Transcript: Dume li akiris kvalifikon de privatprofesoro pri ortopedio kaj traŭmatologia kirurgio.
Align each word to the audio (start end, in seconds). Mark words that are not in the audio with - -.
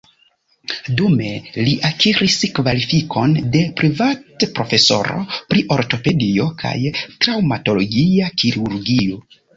Dume 0.99 1.27
li 1.57 1.73
akiris 1.89 2.37
kvalifikon 2.59 3.35
de 3.55 3.61
privatprofesoro 3.81 5.19
pri 5.53 5.63
ortopedio 5.77 6.49
kaj 6.65 6.75
traŭmatologia 7.03 8.33
kirurgio. 8.43 9.25